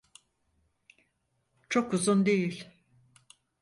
[1.69, 2.67] Çok uzun değil.